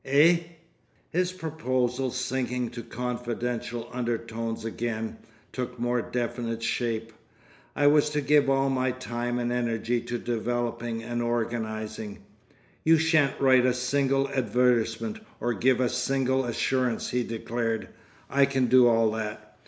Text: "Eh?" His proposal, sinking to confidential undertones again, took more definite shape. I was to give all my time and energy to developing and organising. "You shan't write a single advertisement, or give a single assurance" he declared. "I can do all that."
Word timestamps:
"Eh?" 0.03 0.39
His 1.11 1.31
proposal, 1.31 2.09
sinking 2.09 2.69
to 2.71 2.81
confidential 2.81 3.87
undertones 3.93 4.65
again, 4.65 5.17
took 5.53 5.77
more 5.77 6.01
definite 6.01 6.63
shape. 6.63 7.13
I 7.75 7.85
was 7.85 8.09
to 8.09 8.21
give 8.21 8.49
all 8.49 8.71
my 8.71 8.89
time 8.89 9.37
and 9.37 9.51
energy 9.51 10.01
to 10.01 10.17
developing 10.17 11.03
and 11.03 11.21
organising. 11.21 12.17
"You 12.83 12.97
shan't 12.97 13.39
write 13.39 13.67
a 13.67 13.75
single 13.75 14.27
advertisement, 14.29 15.19
or 15.39 15.53
give 15.53 15.79
a 15.79 15.87
single 15.87 16.45
assurance" 16.45 17.11
he 17.11 17.23
declared. 17.23 17.89
"I 18.27 18.45
can 18.47 18.65
do 18.65 18.87
all 18.87 19.11
that." 19.11 19.55